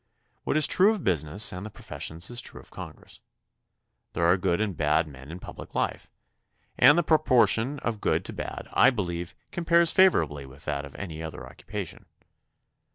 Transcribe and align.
What 0.45 0.57
is 0.57 0.65
true 0.65 0.89
of 0.93 1.03
business 1.03 1.53
and 1.53 1.63
the 1.63 1.69
professions 1.69 2.31
is 2.31 2.41
true 2.41 2.59
of 2.59 2.71
Con 2.71 2.93
gress. 2.95 3.19
There 4.13 4.25
are 4.25 4.35
good 4.35 4.59
and 4.59 4.75
bad 4.75 5.05
men 5.07 5.29
in 5.29 5.37
public 5.39 5.75
life, 5.75 6.09
and 6.75 6.97
the 6.97 7.03
proportion 7.03 7.77
of 7.81 8.01
good 8.01 8.25
to 8.25 8.33
bad, 8.33 8.67
I 8.73 8.89
believe, 8.89 9.35
compares 9.51 9.91
favorably 9.91 10.47
with 10.47 10.65
that 10.65 10.85
of 10.85 10.95
any 10.95 11.21
other 11.21 11.45
occupation. 11.47 12.07